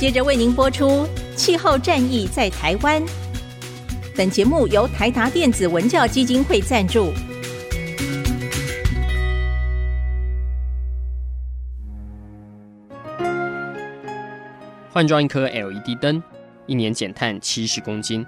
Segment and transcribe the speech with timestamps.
[0.00, 3.02] 接着为您播出《气候战役在台湾》。
[4.16, 7.12] 本节目由台达电子文教基金会赞助。
[14.90, 16.22] 换装一颗 LED 灯，
[16.64, 18.24] 一年减碳七十公斤；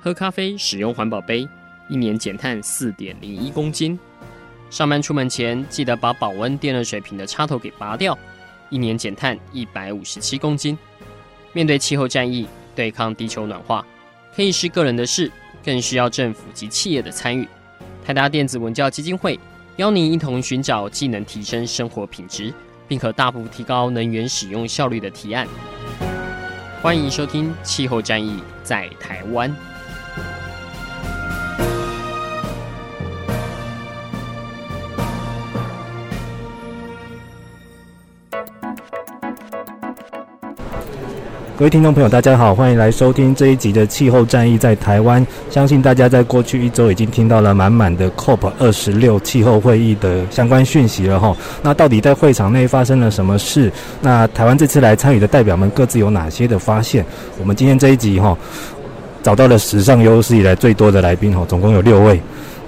[0.00, 1.46] 喝咖啡使用环保杯，
[1.90, 3.98] 一年减碳四点零一公斤。
[4.70, 8.18] 上班出门前记得把保温电热水瓶的插头给拔掉，
[8.72, 10.76] 一年减碳一百五十七公斤。
[11.52, 13.84] 面对气候战役，对抗地球暖化，
[14.34, 15.30] 可以是个人的事，
[15.62, 17.46] 更需要政府及企业的参与。
[18.02, 19.38] 台达电子文教基金会
[19.76, 22.50] 邀您一同寻找既能提升生活品质，
[22.88, 25.46] 并可大幅提高能源使用效率的提案。
[26.80, 29.50] 欢迎收听《气候战役在台湾》。
[41.62, 45.24] 各位听众朋友，大家好，欢迎来收听这一集的《气候战役在台湾》。
[45.48, 51.32] 相信大家在过去一周已经听到了满满的 COP 二十六气候会议的相关讯息了哈。
[51.62, 53.70] 那到底在会场内发生了什么事？
[54.00, 57.06] 那台湾这次来参与的代表们各自有哪些的发现？
[57.38, 58.36] 我们今天这一集哈，
[59.22, 62.20] 找到了史上有史以来最多的来宾哈，总共有六位。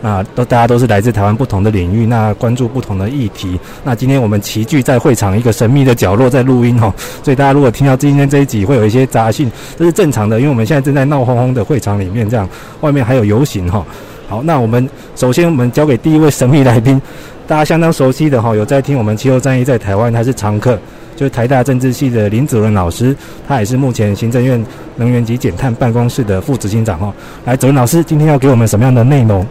[0.04, 3.58] 那都大家都是来自台湾不同的领域，那关注不同的议题。
[3.82, 12.46] 那今天我们齐聚在会场一个神秘的角落在录音哈，所以大家如果听到今天这一集会有一些杂讯，这是正常的，因为我们现在正在闹哄哄的会场里面，这样
[12.82, 13.82] 外面还有游行哈。
[14.28, 17.00] 好，那我们首先我们交给第一位神秘来宾，
[17.46, 20.78] 大家相当熟悉的哈，有在听我们气候战役在台湾，他是常客，
[21.16, 23.16] 就是台大政治系的林子伦老师，
[23.48, 24.62] 他也是目前行政院
[24.96, 27.10] 能源及减碳办公室的副执行长哈。
[27.46, 29.46] 来，子伦老师今天要给我们什么样的内容？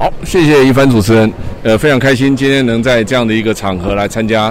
[0.00, 1.30] 好，谢谢一帆主持人，
[1.62, 4.44] 呃，非常开心今天能在这样的一个场合来参加，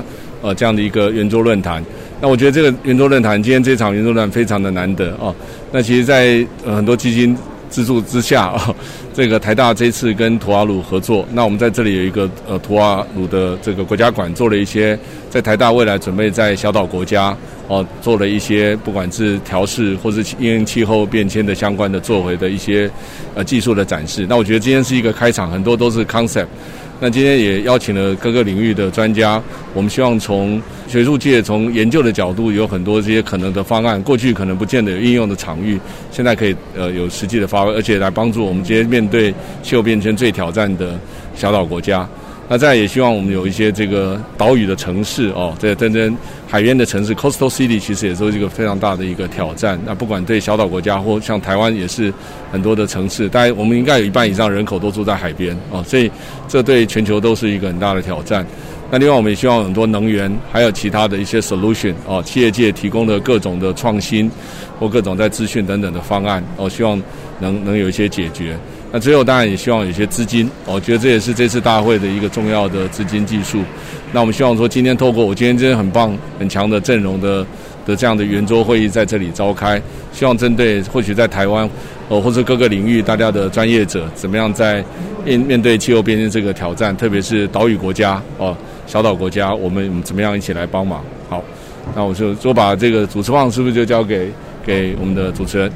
[0.44, 1.83] 呃，这样的一个圆桌论坛。
[2.22, 5.36] 那我觉得这个圆桌论坛，今天这场圆桌论坛非常的难得哦。
[5.72, 7.36] 那其实在，呃很多基金
[7.67, 8.75] 资助之下、哦，
[9.20, 14.97] 这个台大这次跟图瓦鲁合作，那我们在这里有一个呃图瓦鲁的这个国家馆，做了一些
[15.30, 17.35] 在台大未来准备在小岛国家。
[17.68, 22.90] 哦，做了一些不管是调试或是因气候变迁的相关的作为的一些
[23.35, 24.25] 呃技术的展示。
[24.30, 26.47] 那我觉得今天是一个开场，很多都是 concept。
[27.02, 29.42] 那今天也邀请了各个领域的专家，
[29.74, 35.80] 我们希望从学术界从研究的角度有很多这些可能的方案，过去可能不见得有应用的场域，
[36.12, 39.34] 现在可以呃有实际的发挥，而且来帮助我们今天面对
[39.64, 41.00] 气候变迁最挑战的
[41.36, 42.06] 小岛国家。
[42.52, 46.18] 那再也希望我们有一些这个岛屿的城市哦，这真正
[46.48, 49.80] 海边的城市 （coastal city） 其实也是一个非常大的一个挑战。
[49.86, 52.12] 那不管对小岛国家或像台湾也是
[52.52, 56.10] 很多的城市，大概我们应该有一半以上人口都住在海边哦，所以
[56.48, 58.44] 这对全球都是一个很大的挑战。
[58.90, 64.28] 那另外我们也希望很多能源还有其他的一些 solution 哦，企业界提供的各种的创新
[64.80, 67.00] 或各种在资讯等等的方案哦，希望
[67.40, 68.58] 能能有一些解决。
[68.91, 73.59] 那最后当然也希望有些资金，我觉得这也是这次大会的一个重要的资金技术。
[74.11, 77.45] 那我们希望说，今天透过我今天真的很棒、很强的阵容的
[77.85, 79.79] 的这样的圆桌会议在这里召开，
[80.11, 81.69] 希望针对或许在台湾，
[82.07, 84.83] 哦或者各个领域大家的专业者，怎么样在
[85.23, 88.57] 面面对气候变迁这个挑战，特别是岛屿国家哦
[88.88, 91.03] 小岛国家，我们怎么样一起来帮忙？
[91.29, 91.44] 好，
[91.95, 94.31] 那我就说把这个主持棒是不是就交给
[94.66, 95.71] 给我们的主持人？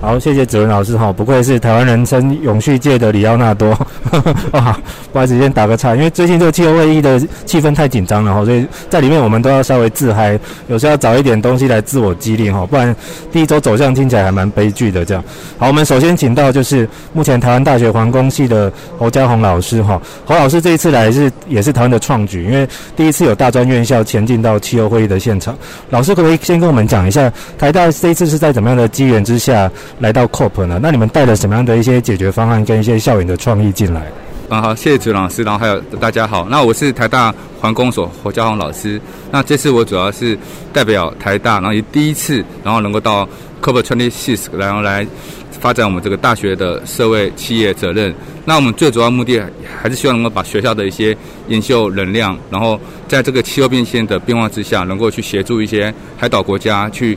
[0.00, 3.68] 好，谢谢子文老师哈，不愧是台湾人称永续界的里奥纳多，
[4.52, 4.74] 哇，
[5.12, 12.96] 不好意思，先打个岔，因为最近这个气候会议的气氛太紧张了哈，所以在里面我们都要稍微自嗨，有时候要找一点东西来自我激励哈，不然
[13.30, 15.22] 第一周走向听起来还蛮悲剧的这样。
[15.58, 25.54] 好，我们首先请到就是目前台湾大学环工系的侯家宏老师哈，侯老师这一次来是也是台湾的创举，因为第一次有大专院校前进到气候会议的现场，
[25.90, 29.70] 老师可不可以先跟我们讲一下台大这一次是在怎么样的机缘之下？
[29.98, 30.78] 来到 COP 呢？
[30.82, 34.06] 那你们带了什么样的一些解决方案跟一些校园的创意进来？
[34.48, 36.46] 啊，好，谢谢子老师，然后还有大家好。
[36.50, 39.00] 那我是台大环工所侯家宏老师。
[39.30, 40.36] 那这次我主要是
[40.72, 43.28] 代表台大，然后以第一次，然后能够到
[43.62, 45.06] COP 26，然后来
[45.52, 48.12] 发展我们这个大学的社会企业责任。
[48.44, 49.40] 那我们最主要目的
[49.80, 51.16] 还是希望能够把学校的一些
[51.46, 57.16] 研究能量，然后在这个气候变迁的变化之下，能够去协助一些海岛国家去。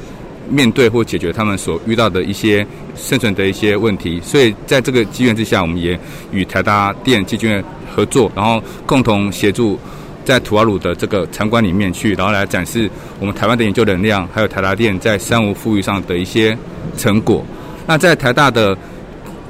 [0.50, 5.98] 面对或解决他们所遇到的一些生存的一些问题，所以在这个机缘之下，我们也
[6.32, 7.64] 与台达电基金会
[7.96, 9.80] 合作，然后共同协助
[10.26, 16.58] 在土瓦鲁的这个场馆里面去，然后来展示我们台湾的研究能量，还有台达电在三无富裕上的一些
[16.98, 17.46] 成果。
[17.86, 18.78] 那在台大的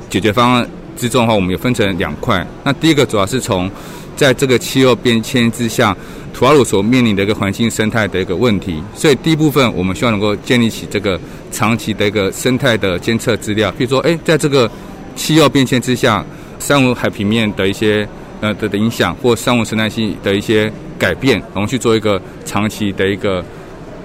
[0.09, 2.45] 解决方案之中的话，我们也分成两块。
[2.63, 3.69] 那第一个主要是从
[4.15, 5.95] 在这个气候变迁之下，
[6.33, 8.81] 土瓦鲁所面临的一个环境生态的一个问题。
[8.95, 11.19] 所以第一部分，我们希望能够建立起这个
[11.51, 14.69] 长期的一个生态的监测资料，比如说，哎，在这个
[15.15, 16.25] 气候变迁之下，
[16.59, 18.07] 珊瑚海平面的一些
[18.41, 23.43] 呃的影响，或珊瑚生态系的一些改变，然后去做一个长期的一个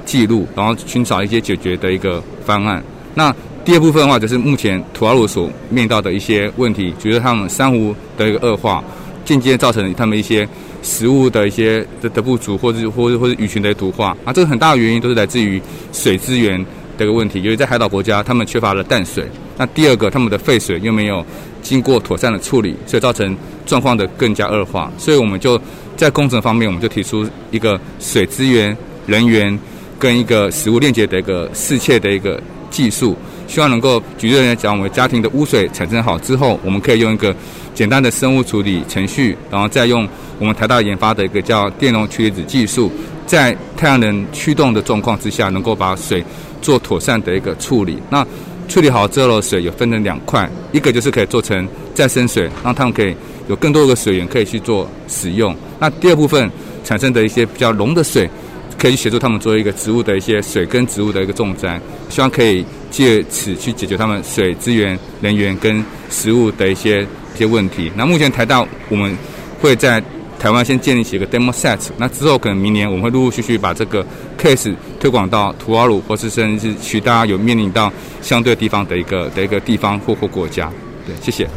[0.05, 2.83] 记录，然后寻找一些解决的一个方案。
[3.15, 3.35] 那
[3.65, 8.83] 第二部分的话，就是目前土瓦鲁所面临到的一些问题，比如说他们珊瑚的一个恶化，
[9.29, 10.49] 间接造成他们一些
[10.83, 14.17] 食物的一些的的不足，或者或者或者鱼群的毒化。
[14.25, 15.61] 啊，这个很大的原因都是来自于
[15.93, 16.65] 水资源
[16.97, 19.25] 的一个问题，由于在海岛国家，他们缺乏了淡水。
[19.57, 21.25] 那第二个，他们的废水又没有
[21.61, 23.37] 经过妥善的处理，所以造成
[23.67, 24.91] 状况的更加恶化。
[24.97, 25.61] 所以我们就
[25.97, 28.77] 在工程方面，我们就提出一个水资源、
[29.07, 29.59] 人员
[29.99, 32.41] 跟一个食物链接的一个适切的一个
[32.71, 33.17] 技术，
[33.49, 37.35] 希望能够举例来讲，我们家庭的污水产生好之后，我们可以用一个
[37.75, 40.06] 简单的生物处理程序，然后再用
[40.39, 42.93] 我们台大研发的一个叫电容曲离子技术，
[43.27, 46.23] 在太阳能驱动的状况之下，能够把水
[46.61, 47.99] 做妥善的一个处理。
[48.11, 48.25] 那
[48.69, 53.17] 处理好之后的水有分成两块，一个就是可以做成再生水，让他们可以
[53.49, 55.56] 有更多的水源可以去做使用。
[55.81, 56.50] 那第二部分
[56.85, 58.29] 产生的一些比较浓的水，
[58.77, 61.67] 可以协助他们做一个植物的一些水跟植物的一个种植，
[62.11, 67.02] 希望可以借此去解决他们水资源、人员跟食物的一些
[67.35, 67.90] 一些问题。
[67.96, 69.17] 那目前台大我们
[69.61, 70.02] 会在。
[70.38, 74.06] 台湾先建立起一个 demo set，那之后可能明年我们会陆陆续续把这个
[74.40, 77.93] case 推广到吐瓦鲁，或是甚至是其他有面临到
[78.23, 80.70] 相对地方的一个的一个地方或或国家。
[81.05, 81.49] 对，谢谢。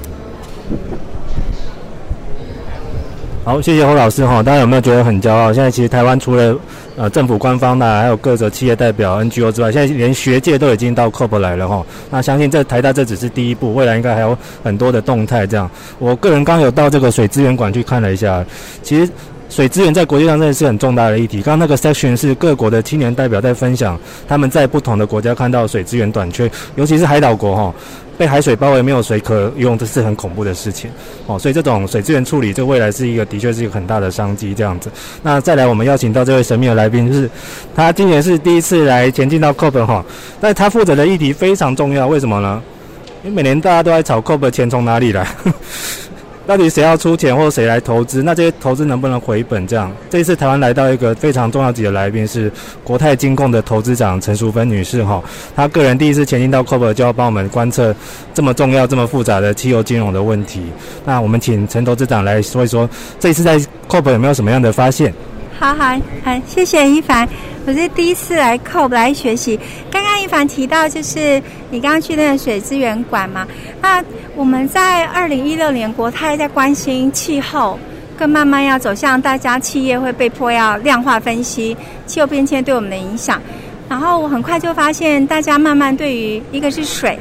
[3.44, 4.44] 好，谢谢侯老师哈。
[4.44, 5.52] 大家有没有觉得很骄傲？
[5.52, 6.56] 现在其实台湾除了
[6.96, 11.84] 呃政府官方的，还有各个企业代表 NGO 之外，现在连学界都已经到 COP 来了哈。
[12.12, 15.48] 那相信这台大这只是第一步，未来应该还有很多的动态。
[15.48, 15.68] 这样，
[15.98, 18.46] 我个人刚有到这个水资源馆去看了一下，
[18.84, 19.12] 其实
[19.52, 21.42] 水资源在国际上真的是很重大的议题。
[21.42, 27.74] 刚刚那个 section 是各国的青年代表在分享他们在不同的国家看到水资源短缺，尤其是海岛国哈。
[28.18, 30.92] 被海水包围，没有水可用，这是很恐怖的事情
[31.26, 31.40] 哦。
[31.40, 34.54] 所以这种水资源处理，这未来是一个的确是一个很大的商机。
[34.54, 34.92] 这样子，
[35.24, 37.28] 那再来，我们邀请到这位神秘的来宾，就是
[37.76, 40.06] 他今年是第一次来前进到 COP 哈，
[40.40, 42.62] 但他负责的议题非常重要，为什么呢？
[43.24, 45.28] 因为每年大家都在炒 COP 钱从哪里来。
[46.52, 48.22] 到底谁要出钱，或者谁来投资？
[48.24, 49.66] 那这些投资能不能回本？
[49.66, 52.52] 这样，这一次台湾来到一个非常重要级的来宾是
[52.84, 55.24] 国泰金控的投资长陈淑芬女士哈。
[55.56, 57.96] 她个人第一次前进到 COP，就要帮我们观测
[58.34, 60.62] 这么重要、这么复杂的汽油金融的问题。
[61.06, 63.58] 那我们请陈投资长来说一说，这一次在
[63.88, 65.14] COP 有没有什么样的发现？
[65.58, 67.26] 好好好，谢谢一凡。
[67.64, 69.60] 我是第一次来 COP 来学习。
[69.92, 73.48] 刚刚一凡提到，就是你刚刚去那个水资源馆嘛。
[73.80, 74.04] 那
[74.36, 77.78] 我们在二零一六年，国泰在关心气候，
[78.18, 81.78] 更慢慢要走向大家企业会被迫要量化分析
[82.08, 83.40] 气候变迁对我们的影响。
[83.88, 87.20] 然后我很快就发现，大家慢慢对于一个是水。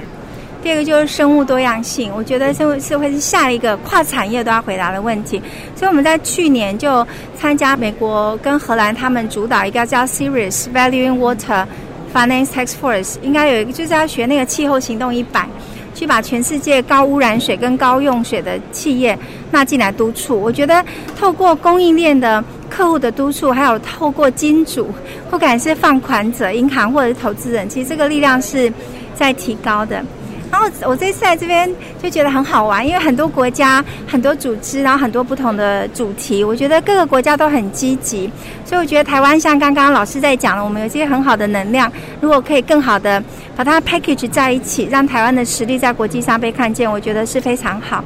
[0.63, 5.41] 第二个就是生物多样性，我觉得这是会是下一个跨产业都要回答的问题。
[5.75, 11.67] 所以我们在去年就参加美国跟荷兰他们主导一个叫 Series Valuing Water
[12.13, 15.49] Finance Task Force，应该有一个就是要学那个气候行动一百，
[15.95, 19.19] 去把全世界高污染水跟高用水的企业
[19.51, 20.39] 纳进来督促。
[20.39, 20.85] 我觉得
[21.19, 24.89] 透过供应链的客户的督促，还有透过金主，
[25.31, 28.71] 不管是放款者、银行或者是投资人，其实这个力量是
[29.15, 30.05] 在提高的。
[30.51, 38.29] 然后我这次来这边就觉得很好玩，因为很多国家、很多组织，然后很多不同的主题，我觉得各个国家都很积极，
[38.65, 41.91] 所以我觉得台湾像刚刚老师在讲了，我们有这些很好的能量，
[42.21, 43.23] 如果可以更好的
[43.57, 48.03] 把它 package 在一起，让台湾的实力在国际上被看见，我觉得是非常好。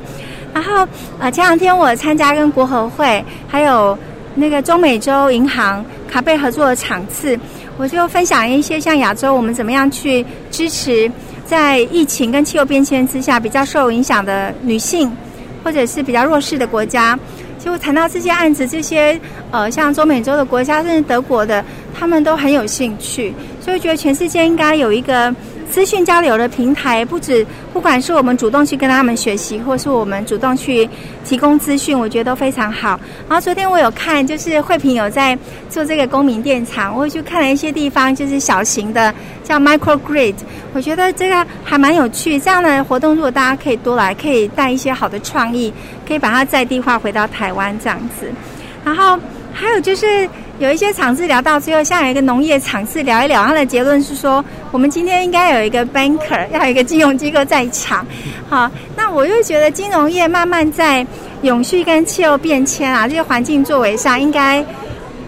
[0.52, 0.86] 然后
[1.18, 3.98] 呃，前两天我参加跟国合会还有
[4.34, 7.38] 那个中美洲银行卡贝合作的场次，
[7.78, 11.10] 我就分享一些像亚洲我们怎么样去支持。
[11.44, 15.10] 在疫情跟气候变迁之下，比较受影响的女性，
[15.62, 17.18] 或者是比较弱势的国家，
[17.58, 19.18] 其实谈到这些案子，这些
[19.50, 25.34] 呃，像中美洲的国家，甚至德国的，他们都很有兴趣，所以觉得全世界应该有一个。
[25.70, 30.88] 资讯交流的平台，不止不管是我们主动去跟他们学习，或是我们主动去
[31.24, 32.98] 提供资讯，我觉得都非常好。
[33.28, 35.36] 然后昨天我有看，就是慧平有在
[35.68, 40.34] 做这个公民电厂，我也去看了一些地方，就是小型的叫 micro grid，
[40.72, 42.38] 我觉得这个还蛮有趣。
[42.38, 45.72] 这样的活动，如果大家可以多来，可以带一些好的创意，
[46.06, 48.30] 可以把它在地化回到台湾这样子。
[48.84, 49.18] 然后
[49.52, 50.28] 还有就是。
[50.60, 58.06] 有一些场次聊到最后，像有一个农业场次聊一聊，他的结论是说，我们今天应该有一个 banker，要有一个金融机构在场。
[58.48, 61.04] 好，那我又觉得金融业慢慢在
[61.42, 64.64] 永续跟气候变迁啊这些环境作为上，应该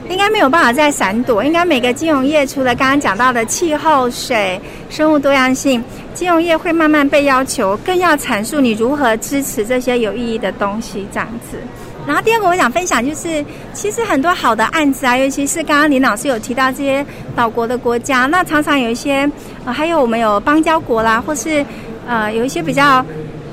[0.08, 1.42] 应该没有办法再闪躲。
[1.42, 5.82] 应该每个金融业除了刚刚讲到的气候、水、生物多样性，
[6.14, 11.58] 金融业会慢慢被要求更要阐述你如何支持这些有意义的东西，这样子。
[12.06, 13.44] 然后第二个我想分享就是，
[13.74, 19.28] 其实很多好的案子啊，尤其是刚刚林老师有提到这些岛国的国家，那常常有一些，
[19.64, 21.66] 呃，还有我们有邦交国啦，或是
[22.06, 23.04] 呃有一些比较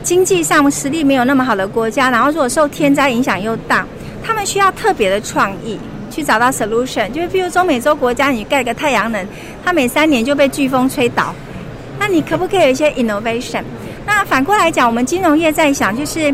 [0.03, 3.83] 经济上实力没有那么好的国家，然后如果受天灾影响又大，
[4.23, 5.79] 他们需要特别的创意
[6.11, 9.25] 去找到 solution，就是比如中美洲国家，你盖个太阳能，
[9.65, 11.33] 它每三年就被飓风吹倒，
[11.97, 13.63] 那你可不可以有一些 innovation？
[14.05, 16.31] 那反过来讲，我们金融业在想就是。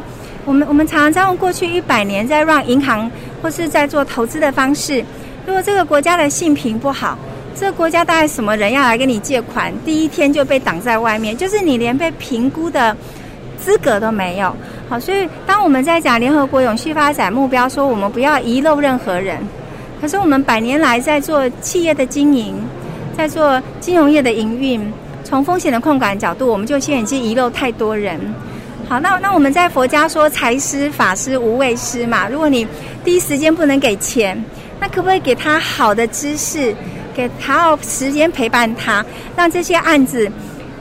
[0.49, 5.05] 我们我们常常在用过去一百年在让银行或是在做投资的方式，
[5.45, 7.15] 如果这个国家的信评不好，
[7.55, 12.97] 这个国家大概什么人要来跟你借款，第一天就被挡在外面，就是你连被评估的
[13.59, 14.51] 资格都没有。
[14.89, 19.37] 好，所以当我们在讲联合国永续发展目标，说我们不要遗漏任何人，
[20.01, 22.59] 可是我们百年来在做企业的经营，
[23.15, 24.91] 在做金融业的营运，
[25.23, 28.19] 从风险的控管角度，我们就现在已经遗漏太多人。
[28.89, 32.27] 好，那那我们在佛家说财施、法施、无畏施嘛。
[32.27, 32.67] 如果你
[33.03, 34.43] 第一时间不能给钱，
[34.79, 36.75] 那可不可以给他好的知识，
[37.13, 39.05] 给他好时间陪伴他，
[39.35, 40.27] 让这些案子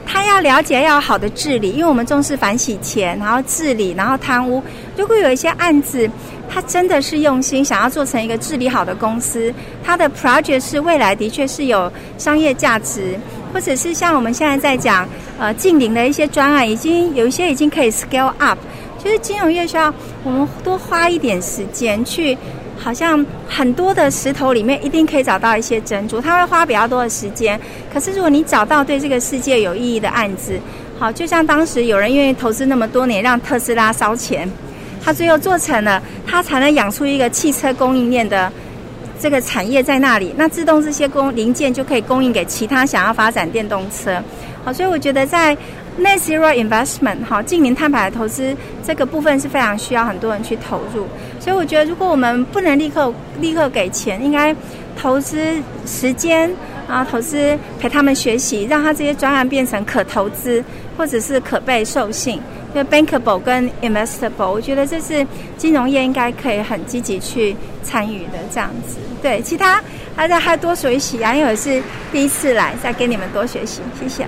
[0.07, 4.63] 他要了解要好的治理，因为我们重视反洗钱，然后治理，然后贪污。
[4.97, 6.09] 如果有一些案子，
[6.49, 13.19] 他真的是用心想要做成一个治理好的公司，他的 project 是未来的确是有商业价值。
[13.53, 15.07] 或者是像我们现在在讲，
[15.39, 18.57] 呃，近邻的一些专案，已经有一些已经可以 scale up，
[19.03, 22.37] 就是金融业需要我们多花一点时间去，
[22.77, 27.59] 好像很多的石头里面一定可以找到一些珍珠，他会花比较多的时间。
[27.93, 30.59] 可是如果你找到对这个世界有意义的案子，
[30.97, 34.49] 好，就像当时有人愿意投资那么多年，让特斯拉烧钱，
[35.03, 38.51] 他最后做成了，他才能养出一个汽车供应链的。
[39.19, 44.21] 这个产业在那里，那自动这些供零件就可以供应给其他想要发展电动车。
[44.63, 45.55] 好，所以我觉得在
[45.99, 51.05] Net Zero Investment 好净零碳排的投资这个部分是非常需要很多人去投入。
[51.39, 54.55] 所以我觉得，如果我们不能立刻立刻给钱，应该
[54.97, 56.49] 投资时间，
[56.87, 60.63] 啊投资陪他们学习，让他这些专案变成可投资
[60.97, 62.39] 或者是可被授信。
[62.73, 65.25] 就 bankable 跟 investable，我觉得这是
[65.57, 68.97] 金融业应该可以很积极去参与的这样子。
[69.21, 69.83] 对，其他
[70.15, 74.27] 还在还多学习啊，因为我是第一次来，再跟你们多学习，谢谢。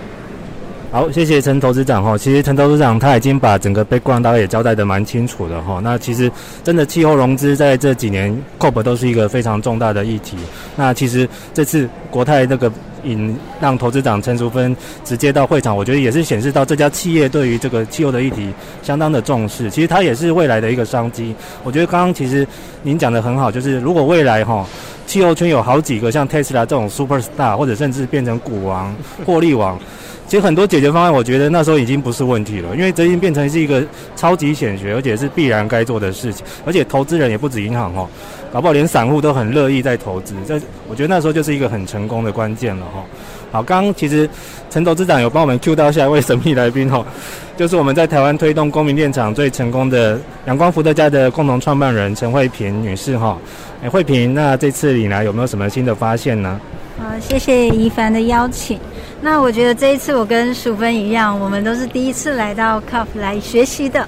[0.91, 2.17] 好，谢谢陈投资长哈。
[2.17, 5.79] 其实陈投资长他已经把整个 background 大概也交代得蛮清楚的哈。
[5.81, 6.29] 那其实
[6.65, 10.35] 真的气候融资在这几年 COP 都是一个非常重大的议题。
[10.75, 12.69] 那其实这次国泰那个。
[13.03, 19.71] 引让投资长陈淑芬直接到会场，我觉得也是显示到这家企业对于这个气候的议题相当的重视。
[19.71, 21.33] 其实它也是未来的一个商机。
[21.63, 22.47] 我觉得刚刚其实
[22.83, 24.63] 您讲得很好，就是如果未来哈
[25.11, 28.95] 气候圈有好几个像 Tesla 这种 super star，或者甚至变成股王、
[29.27, 29.77] 获利王，
[30.25, 33.83] 其实很多解决方案，我觉得那时候已经不是问题了，因为这已经变成是一个
[34.15, 36.45] 超级显学，而且是必然该做的事情。
[36.65, 38.07] 而且投资人也不止银行哦。
[38.53, 43.03] 搞不好连散户都很乐意在投资，这我觉得那时候就是一个很成功的关键了哈。
[43.51, 44.29] 好，刚刚其实
[44.69, 47.05] 陈董事长有帮我们 Q 到下一位神秘来宾哈，
[47.57, 53.37] 就是我们在台湾推动公民电厂最成功的阳光伏特家的共同创办人陈慧萍女士哈。
[53.83, 56.59] 哎，慧萍，那这次你来有没有什么新的发现呢？
[56.97, 58.79] 好，谢谢宜凡的邀请。
[59.23, 64.07] 那我觉得这一次我跟淑芬一样，我们都是第一次来到 COP 来学习的。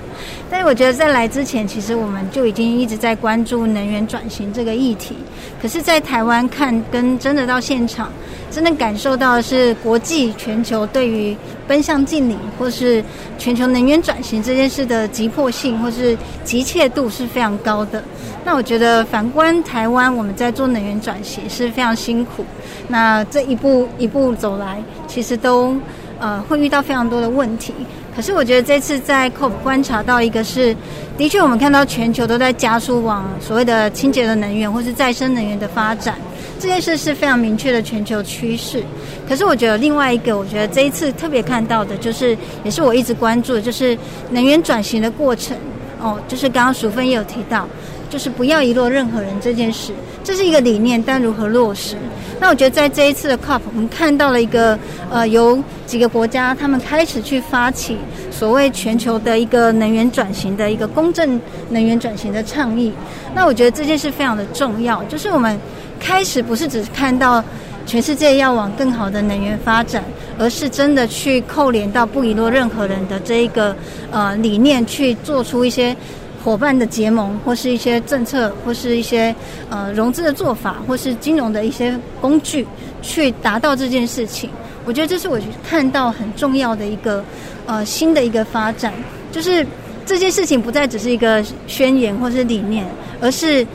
[0.50, 5.18] 但是我觉得在来之前，其实我们就已经一直在关注能源转型这个议题。
[5.62, 8.12] 可是，在台湾看跟真的到现场，
[8.54, 11.36] 真的感受到的是国际全球对于
[11.68, 13.04] 奔向净零或是
[13.40, 18.04] 全球能源转型这件事的急迫性或是急切度是非常高的。
[18.46, 22.46] 那我觉得反观台湾，我们在做能源转型是非常辛苦。
[22.88, 25.76] 那这一步一步走来，其实都
[26.20, 27.74] 呃会遇到非常多的问题。
[28.16, 30.76] 可是我觉得这次在 COP 观察到一个是，
[31.18, 36.16] 的确我们看到全球都在加速往所谓的清洁的能源或是再生能源的发展，
[36.60, 38.84] 这件事是非常明确的全球趋势。
[39.28, 43.98] 可是我觉得另外一个，我觉得这一次特别看到的就是，也是我一直关注的，就是
[44.32, 45.56] 能源转型的过程。
[46.00, 47.68] 哦，就是刚刚淑芬也有提到。
[48.10, 49.92] 就是不要遗落任何人这件事，
[50.24, 51.98] 这是一个理念，但如何落实？
[52.40, 54.78] 那我觉得在这一次的 COP，我们看到了一个
[55.10, 55.58] 呃，有
[55.88, 57.98] 几个国家他们开始去发起
[58.30, 62.94] 所谓全球的一个能源转型的一个公正能源转型的倡议。
[63.34, 65.60] 那我觉得这件事非常的重要，就是我们
[66.04, 67.42] 开始不是只看到
[67.86, 70.04] 全世界要往更好的能源发展，
[70.38, 73.74] 而是真的去扣连到不遗落任何人的这一个
[74.12, 75.96] 呃理念，去做出一些。
[76.44, 79.34] 伙伴的结盟，或是一些政策，或是一些
[79.70, 82.68] 呃融资的做法，或是金融的一些工具，
[83.02, 84.50] 去达到这件事情。
[84.84, 87.24] 我觉得这是我看到很重要的一个
[87.66, 88.92] 呃新的一个发展，
[89.32, 89.66] 就是
[90.06, 92.86] 这件事情不再只是一个宣言或是理念，
[93.22, 93.66] 而是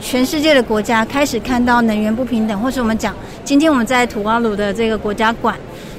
[0.00, 3.14] 全世界的国家开始看到能源不平等，或是我们讲
[3.44, 5.56] 今天我们在土瓦鲁的这个国家馆。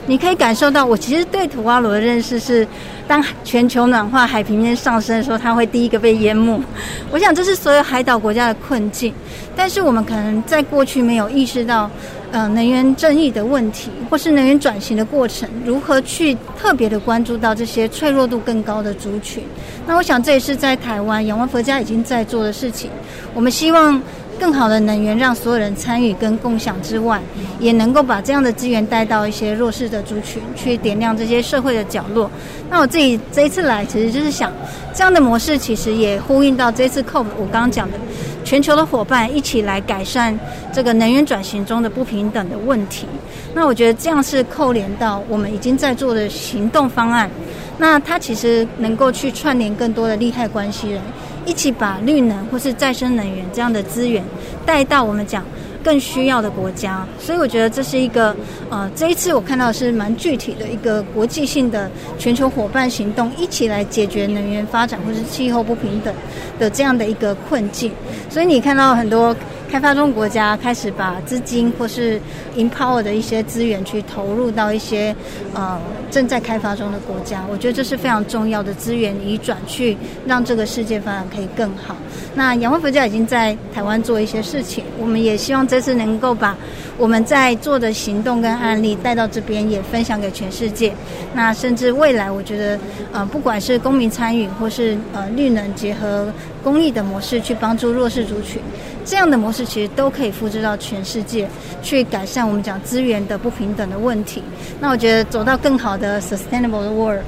[0.07, 2.67] 你可以感受到，我其实对土瓜鲁的认识是，
[3.07, 6.59] 当全球暖化、海平面上升的时候，它会第一个被淹没。
[7.11, 9.13] 我想这是所有海岛国家的困境，
[9.55, 11.89] 但是我们可能在过去没有意识到，
[12.31, 19.43] 呃，能源正义的问题，或是能源转型的过程，如何去特别的关注到这些脆弱度更高的族群。
[19.85, 22.89] 那我想这也是在台湾仰望佛家已经在做的事情。
[23.33, 24.01] 我们希望。
[24.41, 27.21] 更好的能源让所有人参与跟共享之外，
[27.59, 32.27] 也能够把这样的资源带到一些弱势的族群，去点亮这些社会的角落。
[32.67, 34.51] 那我自己这一次来，其实就是想，
[34.95, 37.97] 这样的模式其实也呼应到这次 COP 我刚刚讲的，
[38.43, 40.35] 全球的伙伴一起来改善
[40.73, 43.05] 这个能源转型中的不平等的问题。
[43.53, 47.29] 那我觉得这样是扣连到我们已经在做的行动方案。
[47.77, 50.99] 那它其实能够去串联更多的利害关系人。
[51.45, 54.23] 一起把绿能或是再生能源这样的资源
[54.65, 55.43] 带到我们讲
[55.83, 58.35] 更需要的国家，所以我觉得这是一个
[58.69, 66.13] 呃，这一次我看到是蛮具体的一个国际性的全球伙伴行动，一起来解决能源发展或是气候不平等
[66.59, 67.91] 的这样的一个困境。
[68.29, 69.35] 所以你看到很多。
[69.71, 72.19] 开发中国家开始把资金或是
[72.57, 75.15] empower 的一些资源去投入到一些
[75.53, 75.79] 呃
[76.11, 81.95] 正在开发中的国家，我觉得这是非常重要的资源移转，去让这个世界发展可以更好。
[82.35, 86.53] 那仰望佛教已经在台湾做一些事情，我们也希望这次能够把
[86.97, 90.93] 我们在做的行动跟案例带到这边，也分享给全世界。
[91.33, 92.77] 那甚至未来，我觉得
[93.13, 96.27] 呃不管是公民参与或是呃绿能结合
[96.61, 98.61] 公益的模式，去帮助弱势族群。
[99.03, 101.47] 这样的模式其实都可以复制到全世界，
[101.81, 104.43] 去改善我们讲资源的不平等的问题。
[104.79, 107.23] 那我觉得走到更好的 sustainable world，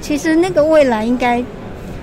[0.00, 1.42] 其实那个未来应该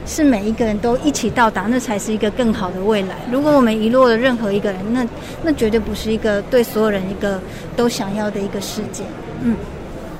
[0.05, 3.15] 是每一个人都一起到达，那才是一个更好的未来。
[3.31, 5.07] 如果我们遗落了任何一个人，那
[5.43, 7.39] 那绝对不是一个对所有人一个
[7.75, 9.03] 都想要的一个世界。
[9.41, 9.55] 嗯。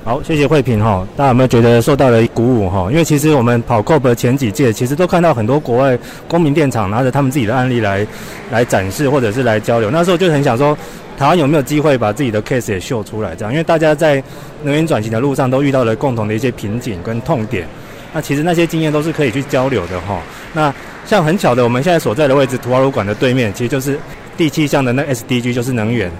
[0.04, 1.02] 好，谢谢慧萍哈。
[1.16, 2.90] 大家有没有觉得受到了鼓舞哈？
[2.90, 8.06] 因为其实我们跑 COP 前几届，其实都看到很多国外公民电厂拿着他们自己的案例来
[8.50, 9.90] 来展示，或者是来交流。
[9.90, 10.76] 那时候就很想说，
[11.16, 13.34] 台湾有没有机会把自己的 case 也秀出来？
[13.34, 14.22] 这样，因为大家在
[14.62, 17.66] 能源转型的路上都遇到了共同的一些瓶颈跟痛点。
[18.12, 20.20] 那其实那些经验都是可以去交流的哈。
[20.52, 20.72] 那
[21.06, 23.98] 像很巧的，我们现在所在的位置，图瓦鲁馆的对面，其实就是
[24.36, 26.12] 第七项的那 SDG，就是能源。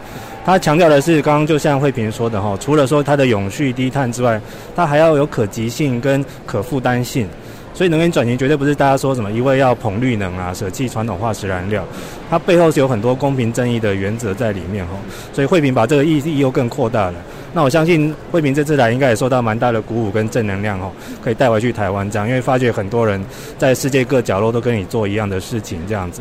[0.44, 4.38] 他强调的是，刚刚就像慧萍说的哈，除了说它的永续低碳之外，
[4.76, 7.26] 它还要有可及性跟可负担性。
[7.72, 11.84] 所以能源转型绝对不是大家说什么一味要捧绿能啊，舍弃传统化石燃料，
[12.30, 14.92] 它背后是有很多公平正义的原则在里面哈。
[15.32, 17.14] 所以慧萍把这个意义又更扩大了。
[17.52, 23.20] 那我相信慧萍这次来应该也受到蛮大的鼓舞跟正能量哈，可以带回去台湾这样，因为发觉很多人
[23.58, 26.20] 在世界各角落都跟你做一样的事情这样子。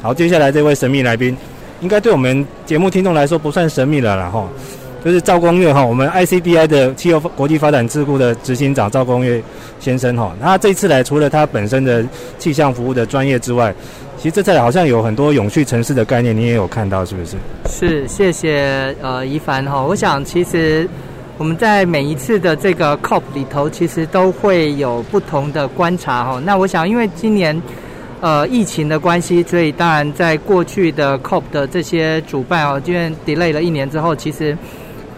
[0.00, 1.36] 好，接下来这位神秘来宾。
[1.84, 4.48] 应该对我们节目听众来说不算神秘了啦哈，
[5.04, 9.42] 就是赵光岳哈，我们 ICBI 的气候国际发展智库的执行长赵光岳
[9.78, 10.34] 先生哈。
[10.40, 12.02] 他这次来除了他本身的
[12.38, 13.74] 气象服务的专业之外，
[14.16, 17.36] 其实这次好像有很多永续城市的概念，你也有看到是不是？
[17.68, 19.82] 是，谢谢呃一凡哈。
[19.82, 20.88] 我想其实
[21.36, 26.40] 我们在每一次的这个 COP 里头，其实都会有不同的观察哈。
[26.42, 27.60] 那我想因为今年。
[28.24, 34.56] 呃，疫情的关系，所以当然在过去的 COP 的这些主办哦，因为 delay 了一年之后，其实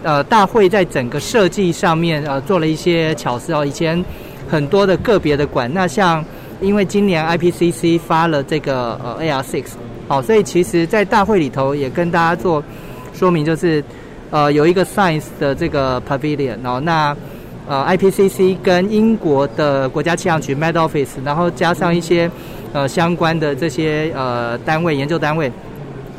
[0.03, 3.65] 呃大会在整个设计上面呃做了一些巧思哦。
[3.65, 4.03] 以前
[4.49, 6.21] 很多的个别的馆，那像
[6.59, 9.63] 因为今年 IPCC 发了这个呃 AR6，
[10.09, 12.61] 好，所以其实在大会里头也跟大家做
[13.13, 13.81] 说明，就是
[14.31, 17.15] 呃有一个 Science 的这个 Pavilion 哦，那
[17.67, 22.29] 呃 IPCC 跟英国的国家气象局 Met Office，然后加上一些。
[22.73, 25.49] 呃，相关的这些呃单位、研究单位，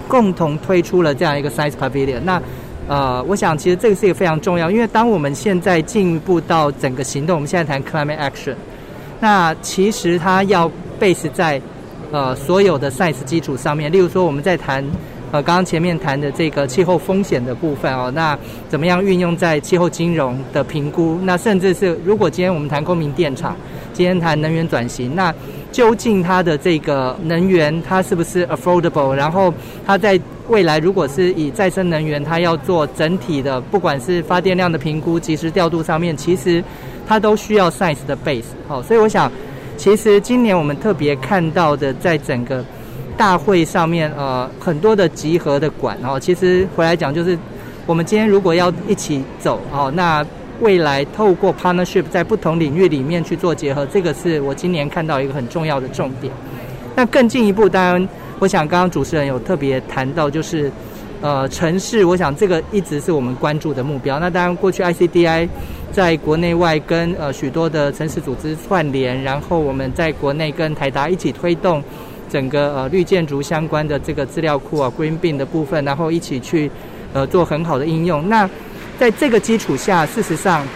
[0.08, 2.20] 共同推出了这样一个 Science Pavilion。
[2.24, 2.42] 那
[2.88, 8.54] 呃，我想其实这个是一个非常重要，因为当我们现在进一步到整个行动，我们现在谈 Climate Action，
[9.20, 11.60] 那其实它要 base 在
[12.10, 13.92] 呃所有的 Science 基础上面。
[13.92, 14.82] 例如说，我们在谈
[15.30, 18.38] 呃刚刚前面谈的这个气候风险的部分哦，那
[18.68, 21.18] 怎么样运用在气候金融的评估？
[21.22, 23.54] 那甚至是如果今天我们谈公民电厂，
[23.92, 25.34] 今天谈能源转型，那
[25.70, 29.12] 究竟它的这个能源它是不是 affordable？
[29.12, 29.52] 然后
[29.86, 36.64] 它在未来如果是以再生能源，它要做整体的，不管是发电量的评估、及时调度上面，其实
[37.06, 38.44] 它都需要 science 的 base。
[38.66, 39.30] 好，所以我想
[39.76, 42.64] 其实今年我们特别看到的，在整个
[43.18, 47.36] 大会上面，呃，很多的集合的馆哦，其实回来讲就是，
[47.84, 50.24] 我们今天如果要一起走哦，那
[50.60, 56.32] 未来透过 partnership 在不同领域里面去做结合，这个是我今年看到一个很重要的重点。
[56.94, 60.70] 那更进一步，当然，我想刚刚主持人有特别谈到，就是。
[61.20, 64.20] 呃，城市，我想这个一直是我们关注的目标。
[64.20, 65.48] 那当然，过去 ICDI
[65.90, 71.82] 在国内外跟呃许多的城市组织串联，然后我们在国内跟台达一起推动
[72.28, 76.70] 整个呃绿建筑相关的这个资料库啊 Green Bin 的部分，然后一起去
[77.12, 78.28] 呃做很好的应用。
[78.28, 78.48] 那
[78.98, 80.66] 在这个基础下，事实上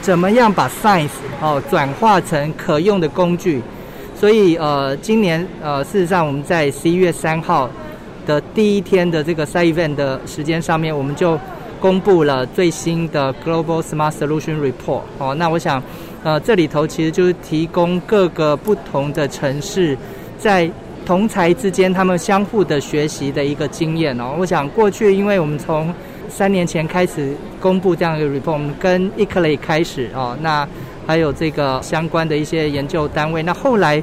[0.00, 1.08] 怎么样把 Science
[1.40, 3.62] 哦转化成可用的工具？
[4.14, 7.70] 所以呃，今年呃，事实上我们在十一月三号。
[8.26, 11.38] 的第一天的这个 Side Event 的时间上面，我们就
[11.78, 15.02] 公布了最新的 Global Smart Solution Report。
[15.18, 15.82] 哦，那我想，
[16.22, 19.94] 呃，这里头其实就是提供各个不同的城市
[20.44, 20.70] 在
[21.06, 24.36] 同才之间他们相互的学习的一个经验哦。
[24.38, 25.92] 我想过去，因为我们从
[26.28, 30.68] 三年前开始公布这样一个 report，我们跟 ICLEI 开始哦，那
[31.06, 34.02] 还有这个相关的一些研究单位，那后来。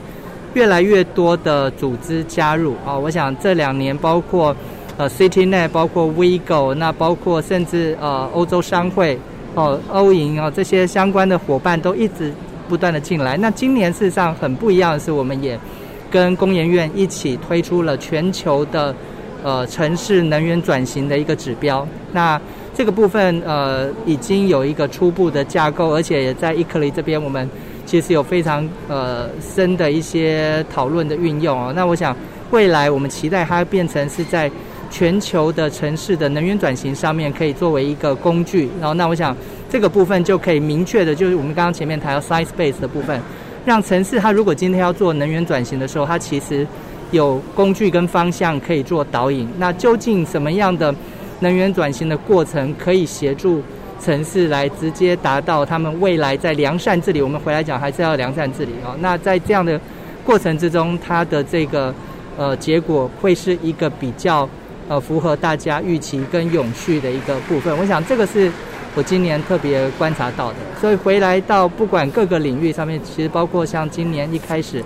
[0.53, 2.91] 越来越多的组织加入啊！
[2.93, 4.53] 我想这两年包括
[4.97, 9.17] 呃 CityNet，包括 WeGo，那包括甚至呃欧洲商会
[9.55, 12.33] 哦、欧银哦这些相关的伙伴都一直
[12.67, 13.37] 不断的进来。
[13.37, 15.57] 那今年事实上很不一样的是，我们也
[16.11, 18.93] 跟工研院一起推出了全球的
[19.41, 21.87] 呃城市能源转型的一个指标。
[22.11, 22.39] 那
[22.75, 27.49] 这个部分呃已经有一个初步的架构，而且也在 ICLEI 这边我们。
[27.83, 31.73] 其实有非常呃深的一些讨论的运用哦。
[31.75, 32.15] 那我想
[32.51, 34.49] 未来我们期待它变成是在
[34.89, 38.69] 全球的城市的能源转型上面可以作为一个工具。
[38.79, 39.35] 然后那我想
[39.67, 43.19] 这个部分就可以明确的，就是我们刚刚前面谈到 Science Base 的部分，
[43.65, 46.65] 让城市它如果今天要做能源转型的时候，它其实
[47.11, 49.47] 有工具跟方向可以做导引。
[49.57, 50.93] 那究竟什么样的
[51.39, 53.61] 能源转型的过程可以协助？
[54.03, 58.97] 城市来直接达到他们未来在良善治理，我们回来讲还是要良善治理哦。
[58.99, 59.79] 那在这样的
[60.25, 61.93] 过程之中，它的这个
[62.35, 64.49] 呃结果会是一个比较
[64.87, 67.77] 呃符合大家预期跟永续的一个部分。
[67.77, 68.51] 我想这个是
[68.95, 70.55] 我今年特别观察到的。
[70.79, 74.83] 所以回来到不管各个领域上面，其实包括像今年一开始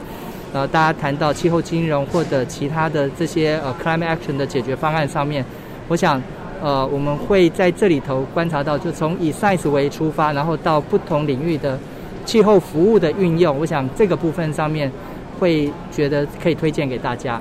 [0.54, 5.44] 呃大家谈到气候金融或者其他的这些呃 climate action 的解决方案上面，
[5.88, 6.22] 我想。
[6.64, 11.78] 呃，我们会在这里头观察到，就从以 Science 为出发，然后到不同领域的
[12.24, 14.90] 气候服务的运用，我想这个部分上面
[15.38, 17.40] 会觉得可以推荐给大家。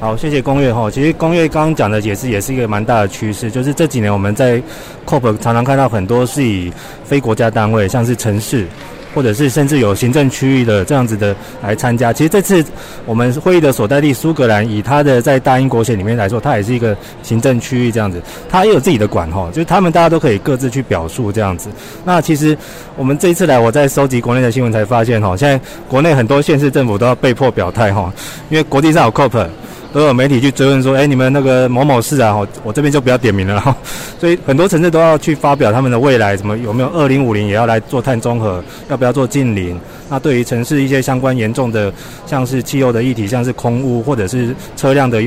[0.00, 0.88] 好，谢谢宫岳哈。
[0.90, 4.62] 其实宫岳刚刚讲的也是也是一个蛮大的趋势，就是这几年我们在
[5.04, 6.72] COP 常常看到很多是以
[7.04, 8.66] 非国家单位，像是城市。
[9.14, 12.12] 或者是甚至有行政区域的这样子的来参加。
[12.12, 12.62] 其实这次
[13.04, 21.70] 我们会议的所在地苏格兰，以它的在大英国协里面来说，它也是一个行政区域这样子，它也有自己的馆哈，就是他们大家都可以各自去表述这样子。
[22.04, 22.56] 那其实
[22.96, 25.58] 我们这一次来，我在收集国内的新闻才发现哈，现在
[25.88, 28.12] 国内很多县市政府都要被迫表态哈，
[28.50, 29.48] 因为国际上有 COP。
[29.92, 33.74] 都有媒体去追问说：“哎，你们那个某某市啊，我我这边就不要点名了哈。”
[34.20, 39.78] 所以很多城市都要去发表他们的未来，什么有没有二零五零也要来做碳中和，要不要做近零？
[40.08, 41.92] 那对于城市一些相关严重的，
[42.26, 45.22] 像是气候的议题，像是空污或者是车辆的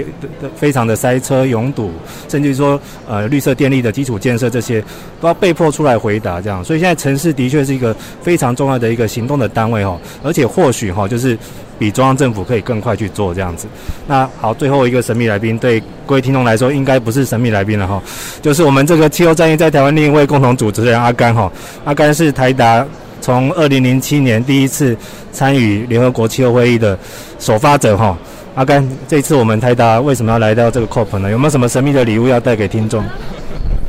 [0.55, 1.91] 非常的塞车拥堵，
[2.27, 4.83] 甚至说呃绿色电力的基础建设这些，
[5.19, 6.63] 都要被迫出来回答这样。
[6.63, 11.37] 所以现在城市的确是一个非常重要的一个行动的单位哈，而且或许哈就是。
[11.79, 13.67] 比中央政府可以更快去做这样子。
[14.05, 17.99] 那好，最后一个神秘来宾，对各位听众来说应该不是神秘来宾了哈，
[18.39, 21.51] 就是我们这个气候战役在台湾另一位共同主持人阿甘哈。
[21.83, 22.85] 阿甘是台达
[23.21, 24.97] 从二零零七年第一次
[25.31, 26.97] 参与联合国气候会议的
[27.39, 28.17] 首发者哈。
[28.53, 31.31] 阿甘，这次我们台达为什么要来到这个 COP 呢？
[31.31, 33.01] 有没有什么神秘的礼物要带给听众？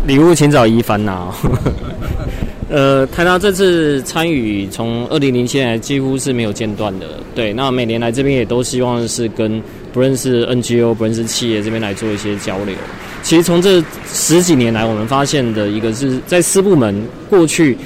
[0.06, 1.26] 礼物请找一凡拿。
[2.70, 7.52] 呃，台达这次参与从二零零七年几乎是没有间断的，对。
[7.52, 9.60] 那每年来这边也都希望是跟
[9.92, 12.74] 不认识 NGO 不认识企业这边来做一些交流。
[13.22, 17.76] 其实从这十几年来，我们发现的一个是在私部门过去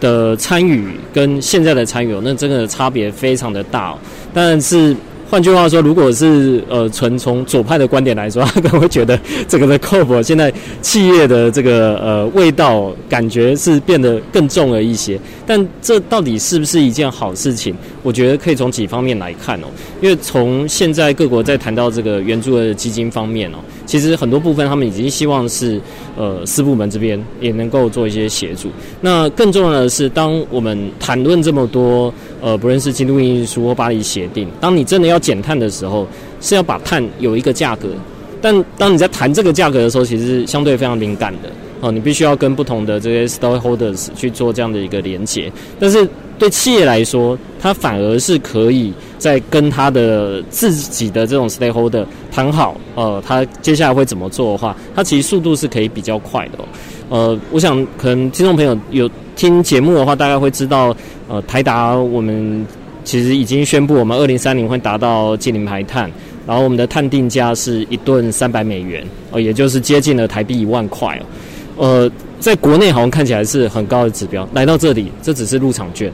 [0.00, 3.96] 的参与跟现在的参与，那真的差别非常的大，
[4.32, 4.94] 但是。
[5.28, 15.18] 换句话说，如果是呃纯从左派的观点来说，他可能会觉得这个的 COP 现在企业的这个呃味道感觉是变得更重了一些。
[15.44, 17.74] 但这到底是不是一件好事情？
[18.04, 19.66] 我觉得可以从几方面来看哦。
[20.00, 25.80] 因为从现在各国在谈到这个援助的基金方面哦，其实很多部分他们已经希望是
[26.16, 28.68] 呃四部门这边也能够做一些协助。
[29.00, 36.06] 那更重要的是，当我们谈论这么多呃，不论是京都议书或巴黎协定，当你真的要减碳的时候，
[36.40, 37.88] 是要把碳有一个价格。
[38.42, 41.48] 但当你在谈这个价格的时候，其实是相对非常敏感的
[41.80, 45.50] 哦，你必须要跟不同的这些 stakeholders 去做这样的一个连接。
[45.78, 46.06] 但是
[46.38, 56.58] 对企业来说，它反而是可以在跟它的自己的这种 stakeholder 谈好，呃，它接下来会怎么做的话，它其实速度是可以比较快的。
[57.08, 60.94] 呃，我想可能听众朋友有听节目的话，大概会知道，
[61.28, 62.66] 呃，台达我们
[63.04, 66.10] 其实已经宣布，我们二零三零会达到净零排碳。
[66.46, 71.26] 然后我们的碳定价是一吨三百美元，哦，也就是接近了台币一万块哦。
[71.76, 76.08] 呃，在国内好像看起来是很高的指标，来到这里，这只是入场券。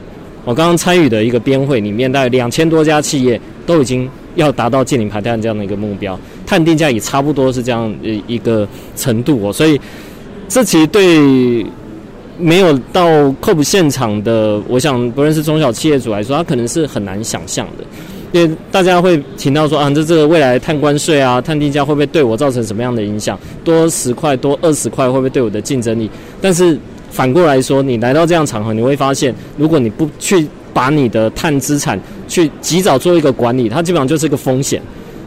[0.45, 7.93] 我刚刚参与的一个边会里面，大概两千多家企业都已经要达到近零排碳这样的一个目标，碳定价也差不多是这样
[8.27, 9.53] 一个程度哦。
[9.53, 9.79] 所以，
[10.49, 11.65] 这其实对
[12.37, 13.07] 没有到
[13.41, 17.83] COP 现场的，我想不论是中小企业主来说，他可能是很难想象的。
[18.33, 23.39] 因为大家会听到说啊，这这个未来碳关税啊、碳定价会不会对我造成什么样的影响？
[23.63, 26.09] 多十块、多二十块会不会对我的竞争力？
[26.41, 26.75] 但是
[27.13, 34.81] 反过来说，你来到这样场合，你会发现，如果你不去把你的碳资产去及早做一个管理，它基本上就是一个风险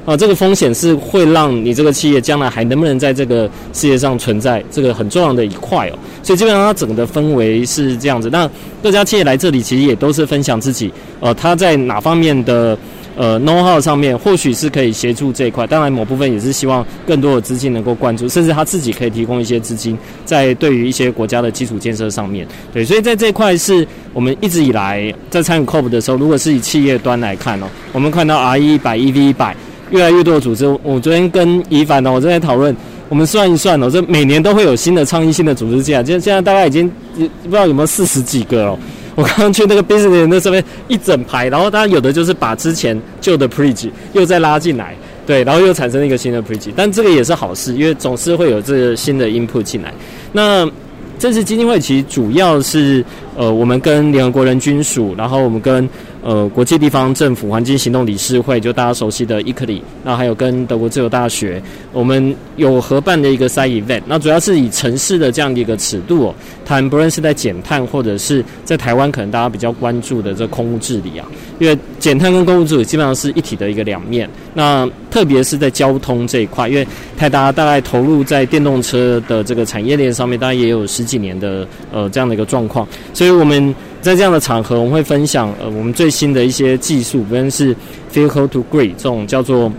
[0.05, 0.17] 啊。
[0.17, 5.99] 这个风险是会让你这个企业将来还能不能在这个世界上存在，这个很重要的一块哦。
[6.25, 8.29] 所以基本上它整个的氛围是这样子。
[8.31, 8.51] 那
[8.83, 12.77] 各家企业来这里，其实也都是分享自己呃，他在哪方面的。
[13.17, 22.47] 呃，know-how 上面或许是可以协助这一块，当然某部分也是希望更多的资金能够灌注，甚至他自己可以提供一些资金，在对于一些国家的基础建设上面。
[22.75, 29.57] 对，所以在这一块是我们一直以来在参与 COP 的时候，如果是以企业端来看哦，我们看到 R 一百、EV 一百
[29.91, 30.67] 越来越多的组织。
[30.83, 32.77] 我昨天跟宜凡哦，我正在讨论，
[33.09, 38.79] 我们算一算哦，这每年都会有新的倡议性的组织进来，现现在大概已经不知道有没有四十几个哦。
[39.19, 44.95] 我刚刚去那个 business 那上面一整排，然后当然有的就是把之前旧的 pledge 又再拉进来，
[45.27, 49.93] 对，然后又产生一个新的 pledge，但这个也是好事，因为总是会有这个新的 input 进来。
[50.33, 50.71] 那
[51.19, 53.03] 这次基金会其实主要是
[53.35, 55.89] 呃，我们跟联合国人均署，然后我们跟
[56.27, 61.63] 呃国际地方政府环境行动理事会，就大家熟悉的 ICLEI，那还有跟德国自由大学，
[61.93, 66.35] 我们有合办的一个 side event，那主要是以城市的这样的一个尺度哦，
[66.65, 71.25] 谈不论是在减碳，或者是在台湾可能大家比较关注的这空污治理啊，
[71.61, 74.29] 因为减碳跟空污治理基本上是一体的一个两面。
[74.53, 76.85] 那特别是在交通这一块，因为
[77.17, 87.75] 台达大概投入在电动车的这个产业链上面，大概也有十几年的呃这样的一个状况，所以我们在这样的场合，我们会分享呃我们最新的一些技术，无论是
[88.13, 89.71] vehicle to grid 这种叫做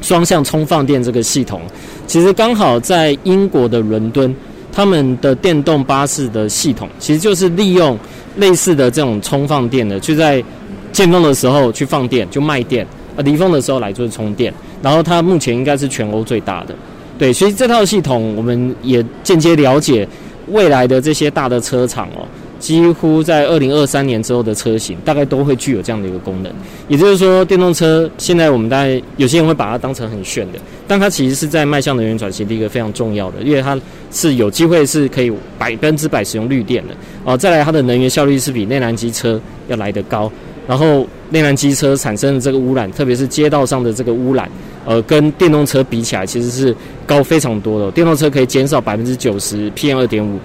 [0.00, 1.60] 双向充放电这个系统，
[2.06, 4.34] 其实刚好在英国的伦敦，
[4.72, 7.98] 他们的电动巴士的系统，其实就是利用
[8.36, 10.42] 类似的这种充放电的，就在
[10.92, 12.86] 建峰的时候去放电，就卖电。
[13.16, 16.74] 呃，离峰的时候来做充电，然后它目前应该是全欧最大的，
[17.16, 20.04] 对，所以这套系统我们也间接了解
[20.48, 22.26] 未来的这些大的车厂哦，
[22.64, 26.50] 几乎在二零二三年之后的车型大概都会具有这样的一个功能。
[26.88, 33.78] 也就是说，电动车现在我们大概有些人会把它当成很炫的，但它其实是在迈向能源转型的一个非常重要的，因为它
[34.10, 37.36] 是有机会是可以百分之百使用绿电的哦。
[37.36, 40.32] 再来，它的能源效率是比内燃机车要来得高。
[40.66, 44.48] 然后，内燃机车产生的这个污染，特别是街道上的这个污染，
[44.86, 46.74] 呃，跟电动车比起来，其实是
[47.04, 47.90] 高非常多的。
[47.90, 50.38] 电动车可以减少百分之九十 PM 二点五，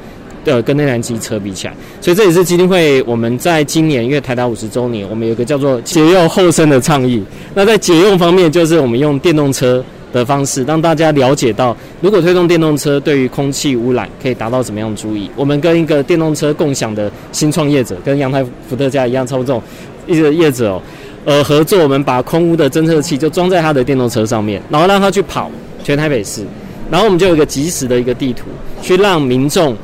[0.50, 1.74] 呃，跟内燃机车比起来。
[2.02, 7.24] 所以这也是基金会我们在今年因为台达五十周年，我们有个叫做“节用后生”的倡议。
[7.54, 15.30] 那在节用方面，就是我们用电动车的方式，让大家了解到，如果推动电动车对于空气污染可以达到怎么样的注意。
[15.36, 19.62] 我们跟一个电动车共享的新创业者，跟阳台伏特加一样，操纵。
[20.08, 20.82] 一个业者哦，
[21.26, 25.52] 呃，合作，我们把空污的侦测器就装在他的电动车上面，然后让他去跑
[25.84, 26.44] 全台北市，
[26.90, 28.46] 然后我们就有一个即时的一个地图，
[28.82, 29.78] 去让民众，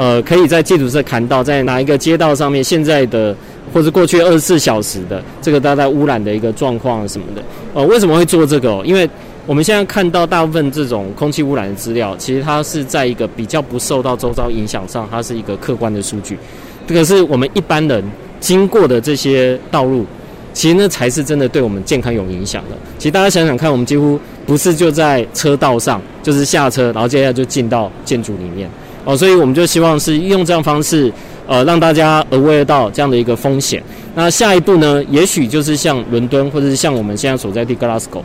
[0.00, 3.36] 呃，可以在地图上看到在哪一个街道上面现在的
[3.70, 7.42] 或者过去二十四小时的这个大概污染的一个状况什么的。
[7.74, 8.82] 呃，为什么会做这个？
[8.82, 9.06] 因为
[9.44, 16.38] 我们现在看到大部分这种空气污染的资料，其实它是在一个比较不受到周遭影响上，它是一个客观的数据。
[16.86, 18.02] 这个是我们一般人。
[18.40, 20.06] 经过的这些道路，
[20.54, 22.76] 其实那才是真的对我们健康有影响的。
[22.96, 28.66] 其实大家想想看，我们几乎不是就在车道上，就是下车，然后接下来就进到建筑里面
[29.04, 29.16] 哦。
[29.16, 31.12] 所以我们就希望是用这样方式，
[31.46, 33.82] 呃，让大家 aware 到这样的一个风险。
[34.14, 38.22] 那下一步呢，也许就是像伦敦，或者是像我们现在所在地 Glasgow，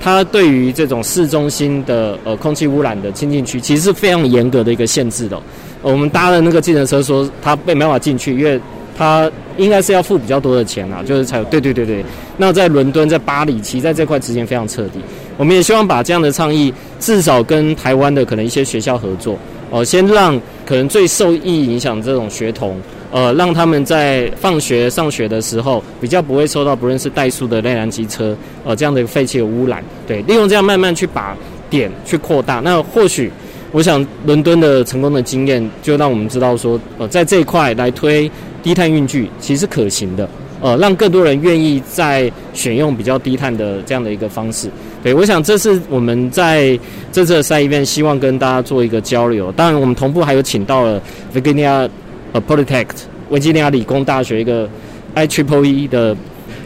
[0.00, 5.40] 它对于这种市中心的呃空气污染的清净区，其实是非常严格的一个限制的、
[5.82, 8.60] 我们搭的那个计程车说，它被没办法进去，因为
[8.96, 12.04] 它应该是要付比较多的钱啊，就是才有对对对对。
[12.38, 15.00] 那在伦敦、在巴黎，其实在这块之间非常彻底。
[15.36, 19.38] 我们也希望把这样的倡议，至少跟台湾的可能一些学校合作，
[19.70, 22.80] 哦、呃，先让可能最受益影响这种学童。
[23.12, 29.82] 呃，让他们在放学上学的时候比较不会受到不认识怠速的内燃机车呃这样的废气的污染。
[30.06, 31.34] 对，利用这样慢慢去把
[31.70, 32.60] 点去扩大。
[32.60, 33.30] 那或许，
[33.70, 38.30] 我想伦敦的成功的经验就让我们知道说，呃，在这一块来推
[38.62, 40.28] 低碳运具其实是可行的。
[40.60, 44.68] 呃，让更多人愿意在选用比较低碳的这样的一个方式。
[45.06, 46.76] 对，我想这是我们在
[47.12, 49.52] 这次的赛里面希望跟大家做一个交流。
[49.52, 51.00] 当然，我们同步还有请到了
[51.32, 51.88] Virginia。
[52.32, 52.88] 呃，Polytech
[53.30, 54.68] 维吉尼亚理工大学一个
[55.14, 56.14] I Triple E 的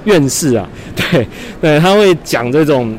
[0.05, 1.29] 院士啊，对
[1.61, 2.97] 对，他会讲这种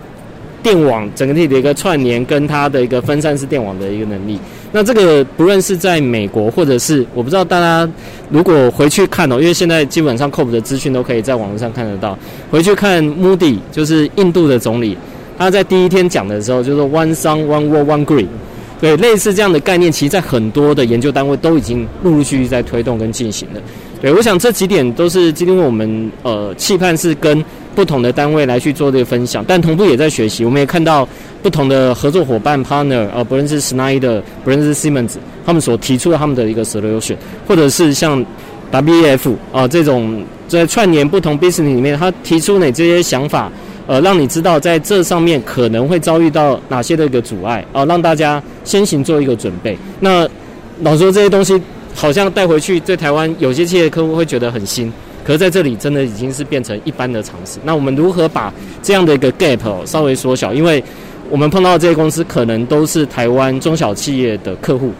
[0.61, 4.39] 电网整体的一个串联跟它的一个分散式电网的一个能力。
[4.71, 7.89] 那这个不论是在美国，或者是我不知道大家
[8.29, 12.15] 如果回去看哦，因为现在基本上 COP 的资讯都可以在网络上看得到。
[12.51, 14.95] 回去看 Modi 就是印度的总理，
[15.41, 18.27] 他在第一天讲的时候就说 One Sun, One World, One Grid。
[18.79, 23.61] 对，类似这样的概念，其实，在很多的研究单位都已经陆陆续续在推动跟进行了。
[23.99, 27.43] 对，我想这几点都是今天我们呃期盼是跟
[27.75, 30.45] 不同的单位来去做这个分享，但同步也在学习。
[30.45, 31.07] 我们也看到
[31.41, 37.15] 不同的合作伙伴 partner，呃，不论是 Schneider，不论是 Siemens，他们所提出的他们的一个 solution，
[37.47, 38.23] 或者是像
[38.71, 43.51] WEF 啊、这种在串联不同 business 里面，他提出哪这些想法。
[43.91, 49.77] 呃，让你知道在这上面可能会遭遇到哪些的一个阻碍啊，让大家先行做一个准备。
[49.99, 50.25] 那
[50.81, 51.61] 老说，这些东西
[51.93, 54.89] 好像带回去，在台湾有些企业客户会觉得很新，
[55.25, 57.59] 可是在这里真的已经是变成一般的常识。
[57.65, 60.53] 那我们如何把这样的一个 gap 稍微缩小？
[60.53, 60.81] 因为
[61.29, 64.93] 我们碰到的这些公司可能都是台湾中小企业的客户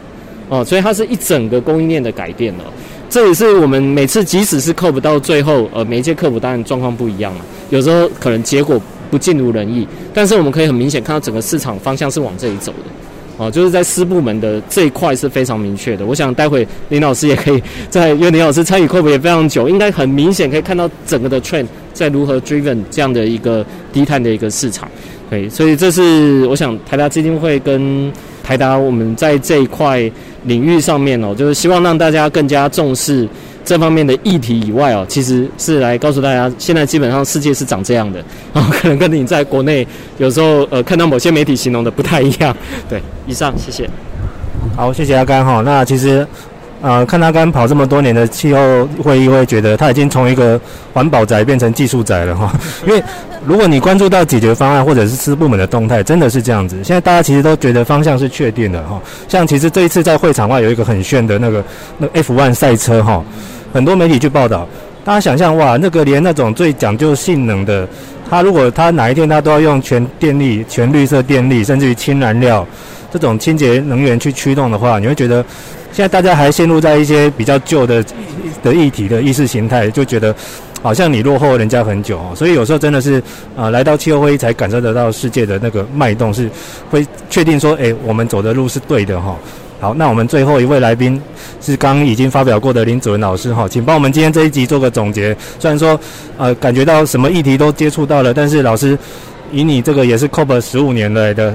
[0.49, 2.65] 哦，所以它是一整个供应链的改变了。
[3.12, 7.41] 这也是我们每次即使是 COP 到最后，呃，每一届 COP 当然状况不一样嘛。
[7.69, 16.06] 有时候可能结果不尽如人意，但是我们可以很明显看到整个市场方向是往这里走的，哦、就是在私部门的这一块是非常明确的。
[16.06, 24.89] 我想待会林老师也可以在，因为林老师参与 COP 也非常久，应该很明显可以看到整个的 trend 在如何 driven 这样的一个低碳的一个市场。
[25.32, 28.12] 对，所以这是我想台达基金会跟
[28.44, 30.00] 台达我们在这一块
[30.44, 33.28] 领域上面哦，就是希望让大家更加重视。
[33.63, 38.20] 这方面的议题以外哦，其实是来告诉大家，现在基本上世界是长这样的，
[38.52, 42.54] 然 后可能跟你在国内有时候呃看到某些媒体形容的不太一样。
[42.89, 43.88] 对，以上谢谢。
[44.76, 45.62] 好，谢谢阿甘哈。
[45.63, 46.28] 那其实
[46.82, 50.60] 呃看阿甘跑这么多年的气候会议，会觉得他已经从一个
[50.91, 52.52] 环保宅变成技术宅了哈。
[52.88, 53.02] 因为
[53.45, 56.75] 如果你关注到解决方案或者是私部门的动态，真的是这样子。
[56.84, 59.01] 现在大家其实都觉得方向是确定的哈。
[59.27, 61.63] 像其实这一次在会场外有一个很炫的那个
[61.97, 63.23] 那个 F1 赛车哈。
[63.73, 64.67] 很多媒体去报道，
[65.04, 67.88] 大家想象哇，那个连那种最讲究性能的，
[68.30, 72.67] 它如果它哪一天它都要用全电力、全绿色电力，甚至于氢燃料
[73.12, 75.43] 这种清洁能源去驱动的话，你会觉得
[75.91, 78.04] 现在大家还陷入在一些比较旧的
[78.62, 80.36] 的议题的意识形态，就觉得
[80.82, 82.34] 好像你落后人家很久哦。
[82.36, 83.22] 所以有时候真的是
[83.56, 86.50] 啊、来到气候会议才感受得到世界的那个脉动，是
[86.89, 89.38] 会确定说，诶，我们走的路是对的哈、
[89.80, 91.22] 好，那我们最后一位来宾
[91.60, 95.36] 是刚已经发表过的林子文老师哈，请帮我们今天这一集做个总结。
[95.60, 96.00] 虽然说
[96.38, 98.98] 呃感觉到什么议题都接触到了，但是老师
[99.52, 101.54] 以你这个也是 COP 十五年来的，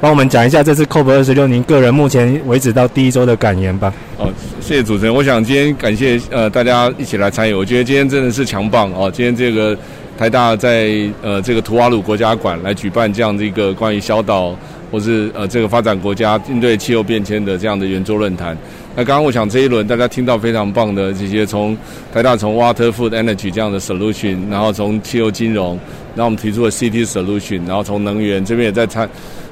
[0.00, 3.92] 帮我们讲一下这次 COP 二十六您个人目前为止到第一周的感言吧。
[4.16, 5.12] 哦，谢谢主持人。
[5.12, 9.10] 我想今天感谢呃大家一起来参与，我觉得今天真的是强棒哦。
[9.12, 9.76] 今天这个
[10.16, 14.56] 台大在呃这个图瓦鲁国家馆来举办这样的一个关于小岛。
[14.90, 18.56] 或是呃，这个发展国家应对气候变迁的这样的圆桌论坛。
[18.96, 21.76] 那刚刚我想这一轮大家听到非常棒的这些，从
[22.10, 25.78] 台大从 Water Food Energy 这样的 solution，然后从气候金融，
[26.14, 29.06] 然后我们提出了 City Solution，然后从能源这边也在谈，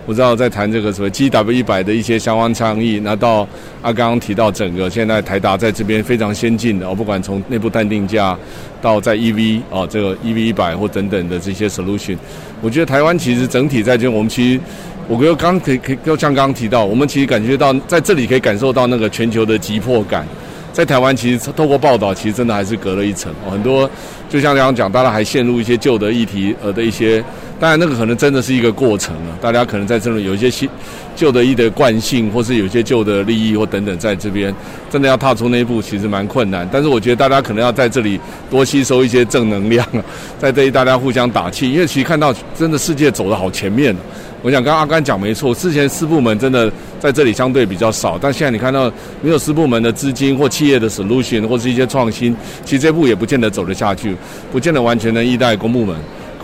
[0.07, 3.01] 不知道在谈这个什么 GW 一百的一些相关倡议。
[3.03, 3.41] 那到
[3.83, 8.39] 啊，刚刚提到整个现在台达在这边非常先进的，哦，不管从内部淡定价
[8.81, 12.17] 到在 EV 哦，这个 EV 一百或等等的这些 solution，
[12.63, 14.61] 我觉得台湾其实整体在这我们其实。
[15.09, 20.27] 我觉得刚可以可以，就像刚刚提到，我们其实感觉到在这里可以感受到那个全球的急迫感。
[20.77, 23.33] 在台湾，其实透过报道，其实真的还是隔了一层。
[23.51, 23.89] 很多
[24.29, 27.25] 就像刚刚讲，大家还陷入一些旧的议题呃的一些，
[27.59, 29.39] 当然那个可能真的是一个过程了。
[29.41, 30.69] 大家可能在这里有一些新
[31.15, 34.55] 旧的一的惯性，或是有一些旧的利益或等等，在这边
[34.91, 36.69] 真的要踏出那一步，其实蛮困难。
[36.71, 38.21] 但是我觉得大家可能要在这里
[38.51, 39.89] 多吸收一些正能量，
[40.39, 43.97] 在这里大家互相打气，因为其实看到真的世界走得好前面。
[44.47, 48.89] 我想跟阿甘讲没错，之前四部门真的在这里相对比较少，但现在你看到
[49.21, 52.33] 没有四部门的资金或企业的 solution 或是一些创新，
[52.65, 54.17] 其实这步也不见得走得下去，
[54.53, 55.97] 不见得完全能依赖公部门。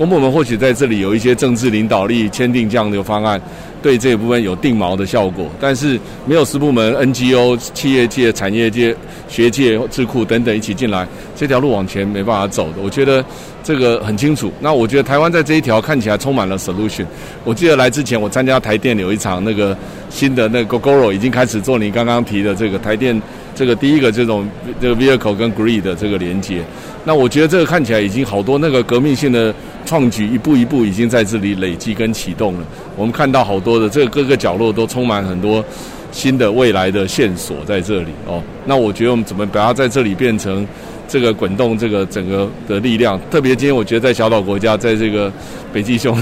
[0.02, 3.40] 公部门或许在这里有一些政治领导力，签订这样的方案，
[3.80, 5.46] 对这一部分有定锚的效果。
[5.60, 5.96] 但是
[6.26, 8.92] 没有私部门、NGO、企业界、产业界、
[9.28, 12.82] 学界、智库等等一起进来，这条路往前没办法走的。
[12.82, 13.24] 我觉得。
[13.64, 14.52] 这个很清楚。
[14.58, 17.06] 那我觉得台湾在这一条看起来充满了 solution。
[17.44, 19.78] 我记得来之前，我参加台电有一场那个
[20.10, 23.22] 新的那个 Gogoro 已经开始做你刚刚提的这个台电
[23.54, 24.48] 这个第一个这种
[24.80, 26.62] 这个 vehicle 跟 grid 的这个连接。
[27.04, 32.66] 那我觉得这个看起来已经好多那个革命性的创举，一步一步已经在这里累积跟启动了。
[32.96, 35.64] 我们看到好多的这个各个角落都充满很多
[36.10, 38.42] 新的未来的线索在这里哦。
[38.66, 40.66] 那我觉得我们怎么把它在这里变成？
[41.08, 45.30] 这个滚动，这个整个的力量，特别今天我觉得在小岛国家，在这个
[45.70, 46.16] 北极熊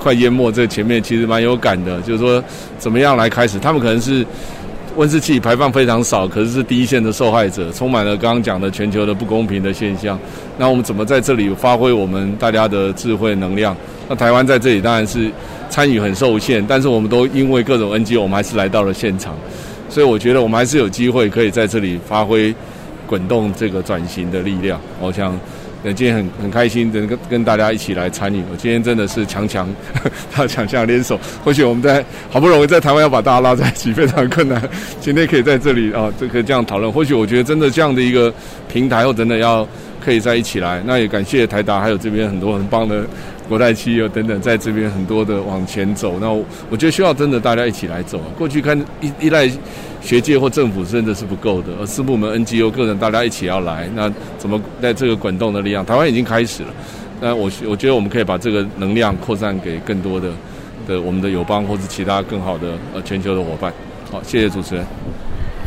[0.00, 2.00] 快淹没这前面，其实蛮有感的。
[2.00, 2.42] 就是说，
[2.76, 3.56] 怎么样来开始？
[3.60, 4.26] 他们可能是
[4.96, 10.18] 温室气排放非常少，可是是第一线的受害者，充满了刚刚讲的全球的不公平的现象。
[10.58, 13.76] 那我们怎么在这里发挥我们大家的智慧能量？
[14.08, 15.30] 那台湾在这里当然是
[15.70, 19.34] 参与很受限，但是我们都因为各种 NG，我们还是来到了现场，
[19.88, 22.54] 所以我觉得我们还是有机会可以在这里发挥。
[23.04, 25.38] 滚动这个转型的力量，我想，
[25.84, 28.42] 那今天很很开心，能跟跟大家一起来参与。
[28.50, 29.68] 我今天真的是强强，
[30.30, 31.18] 他强强联手。
[31.44, 34.62] 或许我们在好不容易在台湾要把大家拉在一起，非常困难。
[35.00, 36.92] 今天可以在这里啊，这个这样讨论。
[36.92, 38.32] 或许我觉得真的这样的一个
[38.72, 39.66] 平台，或真的要
[40.00, 40.80] 可以在一起来。
[40.86, 43.04] 那也感谢台达，还有这边很多很棒的
[43.48, 46.18] 国泰企业等等，在这边很多的往前走。
[46.20, 48.20] 那我我觉得需要真的大家一起来走。
[48.38, 49.50] 过去看依依赖。
[50.02, 55.86] 学界或政府真的是不够的，而是部门、NGO、个人大家一起要来，那怎么在这个滚动的力量？
[55.86, 56.68] 台湾已经开始了，
[57.20, 60.28] 那我我觉得我们可以把这个能量扩散给更多的
[60.86, 63.72] 的我们的友邦或是其他更好的呃全球的伙伴。
[64.10, 64.84] 好，谢谢主持人。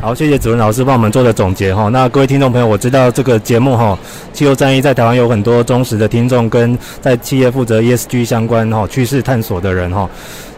[0.01, 1.88] 好，谢谢子文老师帮我们做的总结哈。
[1.88, 3.97] 那各位听众朋友，我知道这个节目哈，
[4.33, 10.07] 气候战役在台湾有很多忠实的听众跟在企业负责 ESG 相关哈趋势探索的人哈。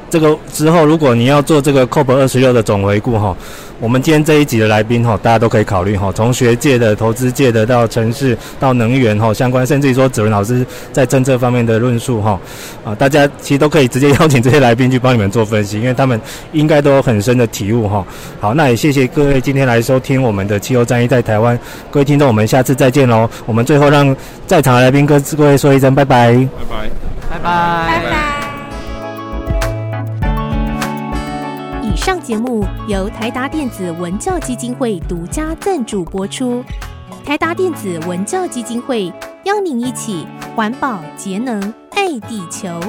[0.10, 3.36] 这个之后，如果你要做这个 COP 二十六的总回顾哈，
[3.80, 12.39] 我们今天这一集的来宾哈，大家都可以考虑哈，从学界的、投资界的到城市到能源哈相关，甚至于说子文老师在政策方面的论述哈，
[12.86, 16.20] 啊，大家其实都可以直接邀请这些来宾去帮你们做分析，因为他们
[16.53, 18.05] 应该都有很深的体悟哈。
[18.39, 21.60] 好，那也谢谢各位今天来收听我们的气候战役在台湾，
[21.91, 23.30] 各位听众，我们下次再见喽。
[23.45, 26.89] 我们最后让在场的来宾跟各位说一声拜拜，拜拜，
[27.30, 28.37] 拜拜，拜拜。
[31.98, 36.64] 上节目由台达电子文教基金会独家赞助播出。
[37.26, 39.12] 台达电子文教基金会
[39.43, 40.26] 邀您一起
[40.56, 41.60] 环保节能
[41.91, 42.80] 爱地球。